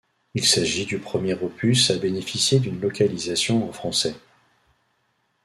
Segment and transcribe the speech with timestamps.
[0.33, 4.15] Il s'agit du premier opus à bénéficier d'une localisation en français.